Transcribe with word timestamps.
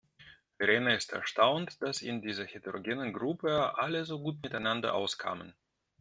Verena 0.57 0.95
ist 0.95 1.13
erstaunt, 1.13 1.79
dass 1.83 2.01
in 2.01 2.23
dieser 2.23 2.43
heterogenen 2.43 3.13
Gruppe 3.13 3.77
alle 3.77 4.03
so 4.03 4.19
gut 4.19 4.41
miteinander 4.41 4.95
auskamen. 4.95 5.53